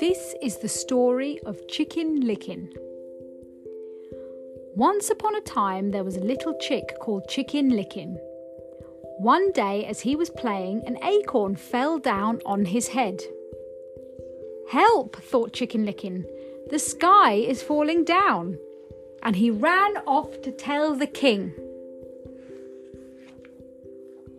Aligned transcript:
This 0.00 0.34
is 0.42 0.58
the 0.58 0.68
story 0.68 1.38
of 1.46 1.66
Chicken 1.68 2.20
Licken. 2.20 2.68
Once 4.74 5.08
upon 5.08 5.34
a 5.34 5.40
time, 5.40 5.90
there 5.90 6.04
was 6.04 6.16
a 6.16 6.20
little 6.20 6.54
chick 6.60 6.98
called 7.00 7.28
Chicken 7.28 7.70
Licken. 7.70 8.18
One 9.18 9.52
day, 9.52 9.86
as 9.86 10.00
he 10.00 10.16
was 10.16 10.28
playing, 10.28 10.82
an 10.86 10.98
acorn 11.02 11.56
fell 11.56 11.98
down 11.98 12.40
on 12.44 12.66
his 12.66 12.88
head. 12.88 13.22
Help, 14.68 15.16
thought 15.16 15.54
Chicken 15.54 15.86
Licken. 15.86 16.26
The 16.68 16.78
sky 16.78 17.34
is 17.34 17.62
falling 17.62 18.04
down. 18.04 18.58
And 19.22 19.36
he 19.36 19.50
ran 19.50 19.96
off 20.06 20.42
to 20.42 20.50
tell 20.50 20.94
the 20.94 21.06
king. 21.06 21.54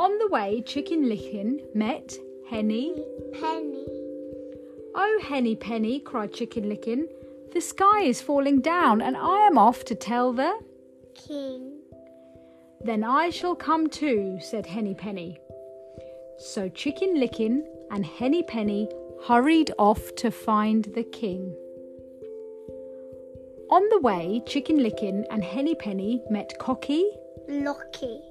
On 0.00 0.16
the 0.16 0.28
way, 0.28 0.62
Chicken 0.62 1.10
Licken 1.10 1.60
met 1.74 2.16
Henny 2.48 2.94
Penny. 3.34 3.84
Oh, 4.94 5.20
Henny 5.22 5.54
Penny, 5.54 6.00
cried 6.00 6.32
Chicken 6.32 6.70
Licken. 6.70 7.06
The 7.52 7.60
sky 7.60 8.04
is 8.04 8.22
falling 8.22 8.62
down, 8.62 9.02
and 9.02 9.14
I 9.14 9.46
am 9.46 9.58
off 9.58 9.84
to 9.84 9.94
tell 9.94 10.32
the. 10.32 10.58
King. 11.14 11.80
Then 12.82 13.04
I 13.04 13.28
shall 13.28 13.54
come 13.54 13.90
too, 13.90 14.38
said 14.40 14.64
Henny 14.64 14.94
Penny. 14.94 15.38
So 16.38 16.70
Chicken 16.70 17.20
Licken 17.20 17.62
and 17.90 18.06
Henny 18.06 18.42
Penny 18.42 18.88
hurried 19.26 19.70
off 19.78 20.14
to 20.14 20.30
find 20.30 20.86
the 20.94 21.04
king. 21.04 21.54
On 23.68 23.86
the 23.90 24.00
way, 24.00 24.40
Chicken 24.46 24.78
Licken 24.78 25.26
and 25.30 25.44
Henny 25.44 25.74
Penny 25.74 26.22
met 26.30 26.58
Cocky. 26.58 27.04
Locky. 27.50 28.29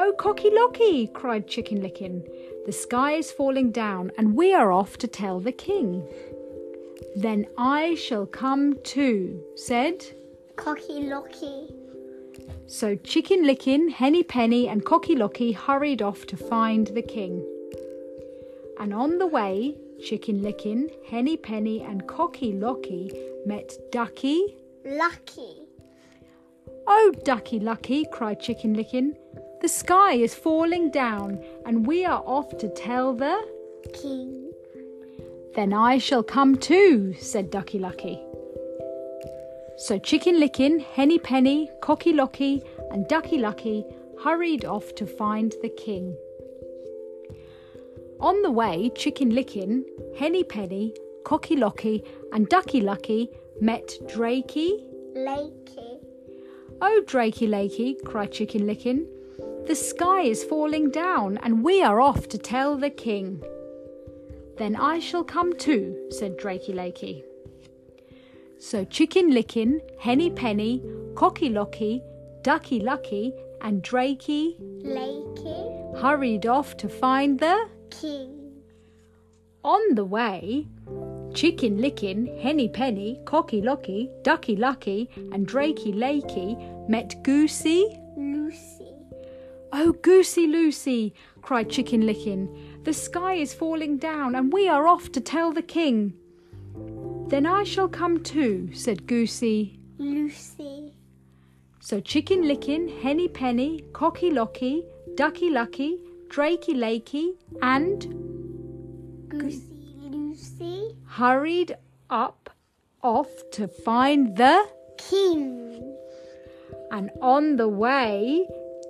Oh, 0.00 0.12
Cocky 0.12 0.48
Locky, 0.52 1.08
cried 1.08 1.48
Chicken 1.48 1.80
Licken. 1.82 2.24
The 2.66 2.72
sky 2.72 3.14
is 3.14 3.32
falling 3.32 3.72
down, 3.72 4.12
and 4.16 4.36
we 4.36 4.54
are 4.54 4.70
off 4.70 4.96
to 4.98 5.08
tell 5.08 5.40
the 5.40 5.50
king. 5.50 6.06
Then 7.16 7.48
I 7.58 7.96
shall 7.96 8.24
come 8.24 8.76
too, 8.84 9.42
said. 9.56 10.06
Cocky 10.54 11.02
Locky. 11.02 11.74
So 12.68 12.94
Chicken 12.94 13.44
Licken, 13.44 13.88
Henny 13.88 14.22
Penny, 14.22 14.68
and 14.68 14.84
Cocky 14.84 15.16
Locky 15.16 15.50
hurried 15.50 16.00
off 16.00 16.26
to 16.26 16.36
find 16.36 16.86
the 16.86 17.02
king. 17.02 17.44
And 18.78 18.94
on 18.94 19.18
the 19.18 19.26
way, 19.26 19.76
Chicken 20.00 20.42
Licken, 20.42 20.90
Henny 21.08 21.36
Penny, 21.36 21.82
and 21.82 22.06
Cocky 22.06 22.52
Locky 22.52 23.10
met 23.46 23.72
Ducky. 23.90 24.58
Lucky. 24.84 25.66
Oh, 26.86 27.12
Ducky 27.24 27.58
Lucky, 27.58 28.06
cried 28.12 28.38
Chicken 28.38 28.76
Licken. 28.76 29.16
The 29.60 29.68
sky 29.68 30.12
is 30.12 30.36
falling 30.36 30.90
down, 30.90 31.42
and 31.66 31.84
we 31.84 32.04
are 32.04 32.22
off 32.24 32.56
to 32.58 32.68
tell 32.68 33.12
the. 33.12 33.36
King. 33.92 34.52
Then 35.54 35.72
I 35.72 35.98
shall 35.98 36.22
come 36.22 36.56
too, 36.56 37.14
said 37.14 37.50
Ducky 37.50 37.80
Lucky. 37.80 38.22
So 39.76 39.98
Chicken 39.98 40.38
Licken, 40.38 40.78
Henny 40.80 41.18
Penny, 41.18 41.70
Cocky 41.80 42.12
Locky, 42.12 42.62
and 42.92 43.08
Ducky 43.08 43.38
Lucky 43.38 43.84
hurried 44.22 44.64
off 44.64 44.94
to 44.96 45.06
find 45.06 45.52
the 45.62 45.70
king. 45.70 46.16
On 48.20 48.40
the 48.42 48.50
way, 48.50 48.90
Chicken 48.94 49.30
Licken, 49.30 49.84
Henny 50.16 50.44
Penny, 50.44 50.94
Cocky 51.24 51.56
Locky, 51.56 52.04
and 52.32 52.48
Ducky 52.48 52.80
Lucky 52.80 53.30
met 53.60 53.88
Drakey. 54.06 54.84
Lakey. 55.16 55.98
Oh, 56.80 57.02
Drakey 57.06 57.48
Lakey, 57.48 58.04
cried 58.04 58.30
Chicken 58.30 58.62
Licken. 58.62 59.06
The 59.68 59.74
sky 59.74 60.22
is 60.22 60.44
falling 60.44 60.90
down, 60.90 61.36
and 61.42 61.62
we 61.62 61.82
are 61.82 62.00
off 62.00 62.26
to 62.28 62.38
tell 62.38 62.78
the 62.78 62.88
king. 62.88 63.44
Then 64.56 64.74
I 64.74 64.98
shall 64.98 65.22
come 65.22 65.52
too, 65.58 66.08
said 66.08 66.38
Drakey 66.38 66.74
Lakey. 66.74 67.22
So 68.58 68.86
Chicken 68.86 69.30
Licken, 69.30 69.82
Henny 70.00 70.30
Penny, 70.30 70.82
Cocky 71.16 71.50
Locky, 71.50 72.02
Ducky 72.40 72.80
Lucky, 72.80 73.34
and 73.60 73.82
Drakey 73.82 74.56
Lakey. 74.82 76.00
hurried 76.00 76.46
off 76.46 76.78
to 76.78 76.88
find 76.88 77.38
the. 77.38 77.68
King. 77.90 78.62
On 79.64 79.94
the 79.94 80.04
way, 80.06 80.66
Chicken 81.34 81.76
Licken, 81.76 82.40
Henny 82.40 82.70
Penny, 82.70 83.20
Cocky 83.26 83.60
Locky, 83.60 84.08
Ducky 84.22 84.56
Lucky, 84.56 85.10
and 85.30 85.46
Drakey 85.46 85.94
Lakey 85.94 86.56
met 86.88 87.22
Goosey. 87.22 88.00
Oh, 89.80 89.92
Goosey 89.92 90.48
Loosey, 90.48 91.12
cried 91.40 91.70
Chicken 91.70 92.02
Licken. 92.02 92.82
The 92.82 92.92
sky 92.92 93.34
is 93.34 93.54
falling 93.54 93.98
down, 93.98 94.34
and 94.34 94.52
we 94.52 94.68
are 94.68 94.88
off 94.88 95.12
to 95.12 95.20
tell 95.20 95.52
the 95.52 95.62
king. 95.62 96.14
Then 97.28 97.46
I 97.46 97.62
shall 97.62 97.88
come 97.88 98.24
too, 98.24 98.70
said 98.72 99.06
Goosey. 99.06 99.78
Loosey. 100.00 100.90
So 101.78 102.00
Chicken 102.00 102.42
Licken, 102.42 102.88
Henny 103.02 103.28
Penny, 103.28 103.84
Cocky 103.92 104.32
Locky, 104.32 104.82
Ducky 105.14 105.48
Lucky, 105.48 106.00
Drakey 106.26 106.74
Lakey, 106.74 107.36
and 107.62 108.02
Goosey 109.28 109.94
Loosey. 110.10 110.96
hurried 111.06 111.76
up 112.10 112.50
off 113.00 113.30
to 113.52 113.68
find 113.68 114.36
the. 114.36 114.66
King. 114.98 115.96
And 116.90 117.10
on 117.22 117.56
the 117.56 117.68
way, 117.68 118.48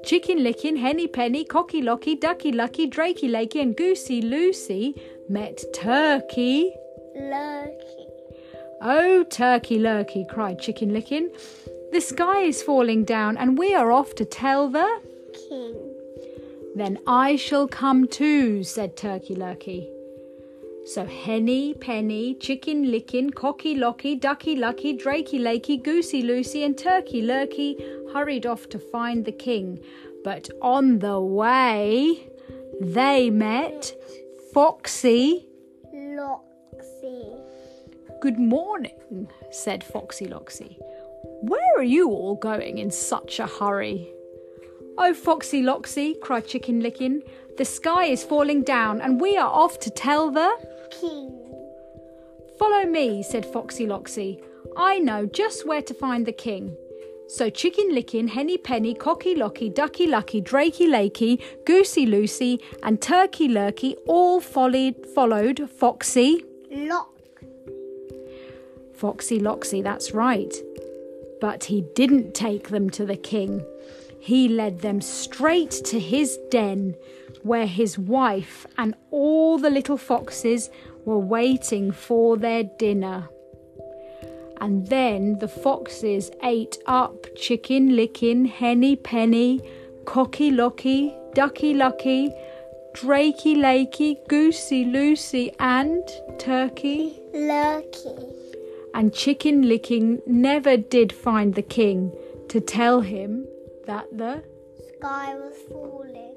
Chicken 0.08 0.38
Licken, 0.38 0.78
Henny 0.78 1.06
Penny, 1.06 1.44
Cocky 1.44 1.82
Locky, 1.82 2.14
Ducky 2.14 2.50
Lucky, 2.50 2.88
Drakey 2.88 3.28
Lakey, 3.28 3.60
and 3.60 3.76
Goosey 3.76 4.22
Loosey 4.22 4.98
met 5.28 5.62
Turkey. 5.74 6.72
Lurkey. 7.14 8.06
Oh, 8.80 9.22
Turkey 9.24 9.78
Lurkey, 9.78 10.26
cried 10.26 10.58
Chicken 10.60 10.92
Licken. 10.92 11.28
The 11.92 12.00
sky 12.00 12.40
is 12.44 12.62
falling 12.62 13.04
down, 13.04 13.36
and 13.36 13.58
we 13.58 13.74
are 13.74 13.92
off 13.92 14.14
to 14.14 14.24
tell 14.24 14.70
the. 14.70 14.88
King. 15.46 15.74
Then 16.74 17.00
I 17.06 17.36
shall 17.36 17.68
come 17.68 18.08
too, 18.08 18.64
said 18.64 18.96
Turkey 18.96 19.34
Lurkey. 19.34 19.90
So 20.94 21.04
Henny, 21.04 21.74
Penny, 21.74 22.34
Chicken 22.36 22.90
Licken, 22.90 23.34
Cocky 23.34 23.74
Locky, 23.74 24.14
Ducky 24.16 24.56
Lucky, 24.56 24.96
Drakey 24.96 25.38
Lakey, 25.38 25.84
Goosey 25.84 26.22
Loosey, 26.22 26.64
and 26.64 26.78
Turkey 26.78 27.20
Lurkey 27.20 27.76
hurried 28.14 28.46
off 28.46 28.70
to 28.70 28.78
find 28.78 29.22
the 29.22 29.32
king. 29.32 29.78
But 30.24 30.48
on 30.62 31.00
the 31.00 31.20
way, 31.20 32.30
they 32.80 33.28
met 33.28 33.92
Foxy. 34.54 35.46
Loxy. 35.94 37.38
Good 38.22 38.38
morning, 38.38 39.28
said 39.50 39.84
Foxy 39.84 40.24
Loxy. 40.24 40.78
Where 41.42 41.76
are 41.76 41.82
you 41.82 42.08
all 42.08 42.36
going 42.36 42.78
in 42.78 42.90
such 42.90 43.40
a 43.40 43.46
hurry? 43.46 44.10
Oh, 44.96 45.12
Foxy 45.12 45.62
Loxy, 45.62 46.18
cried 46.18 46.46
Chicken 46.46 46.80
Licken, 46.80 47.20
the 47.58 47.64
sky 47.64 48.04
is 48.04 48.22
falling 48.22 48.62
down 48.62 49.00
and 49.00 49.20
we 49.20 49.36
are 49.36 49.50
off 49.50 49.80
to 49.80 49.90
tell 49.90 50.30
the. 50.30 50.77
King. 50.90 51.48
Follow 52.58 52.84
me, 52.86 53.22
said 53.22 53.46
Foxy 53.46 53.86
Loxy. 53.86 54.42
I 54.76 54.98
know 54.98 55.26
just 55.26 55.66
where 55.66 55.82
to 55.82 55.94
find 55.94 56.26
the 56.26 56.32
king. 56.32 56.76
So 57.28 57.50
Chicken 57.50 57.94
Licken, 57.94 58.28
Henny 58.28 58.56
Penny, 58.56 58.94
Cocky 58.94 59.34
Locky, 59.34 59.68
Ducky 59.68 60.06
Lucky, 60.06 60.40
Drakey 60.40 60.88
Lakey, 60.88 61.42
Goosey 61.66 62.06
Loosey, 62.06 62.60
and 62.82 63.02
Turkey 63.02 63.48
Lurkey 63.48 63.96
all 64.06 64.40
followed, 64.40 65.06
followed 65.14 65.68
Foxy. 65.70 66.44
Lock. 66.70 67.12
Foxy 68.94 69.38
Loxy, 69.38 69.82
that's 69.82 70.12
right. 70.12 70.54
But 71.40 71.64
he 71.64 71.82
didn't 71.94 72.34
take 72.34 72.70
them 72.70 72.88
to 72.90 73.04
the 73.04 73.16
king. 73.16 73.64
He 74.18 74.48
led 74.48 74.80
them 74.80 75.00
straight 75.00 75.70
to 75.70 76.00
his 76.00 76.38
den, 76.50 76.96
where 77.42 77.66
his 77.66 77.98
wife 77.98 78.66
and 78.76 78.94
all 79.10 79.58
the 79.58 79.70
little 79.70 79.96
foxes 79.96 80.70
were 81.04 81.18
waiting 81.18 81.90
for 81.92 82.36
their 82.36 82.64
dinner. 82.64 83.28
And 84.60 84.86
then 84.88 85.38
the 85.38 85.48
foxes 85.48 86.30
ate 86.42 86.78
up 86.86 87.26
Chicken 87.36 87.90
Licken, 87.90 88.46
Henny 88.46 88.96
Penny, 88.96 89.60
Cocky 90.04 90.50
Locky, 90.50 91.14
Ducky 91.34 91.74
Lucky, 91.74 92.32
Drakey 92.94 93.54
Lakey, 93.56 94.16
Goosey 94.28 94.84
Loosey, 94.84 95.54
and 95.60 96.02
Turkey 96.38 97.20
Lurkey. 97.32 98.34
and 98.94 99.14
Chicken 99.14 99.62
Licken 99.62 100.20
never 100.26 100.76
did 100.76 101.12
find 101.12 101.54
the 101.54 101.62
king 101.62 102.10
to 102.48 102.60
tell 102.60 103.00
him 103.00 103.46
that 103.86 104.06
the. 104.10 104.42
Sky 104.96 105.34
was 105.36 105.54
falling. 105.68 106.34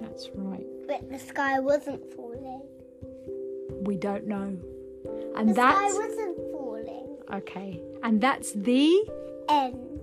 That's 0.00 0.28
right. 0.34 0.66
But 0.88 1.08
the 1.10 1.18
sky 1.18 1.60
wasn't 1.60 2.02
falling. 2.14 2.62
We 3.82 3.96
don't 3.96 4.26
know. 4.26 4.56
And 5.36 5.36
The 5.36 5.38
And 5.38 5.54
sky 5.54 5.72
that's. 5.72 5.94
wasn't 5.98 6.36
falling. 6.52 7.16
Okay. 7.32 7.80
And 8.02 8.20
that's 8.20 8.52
the. 8.52 9.04
End. 9.48 9.99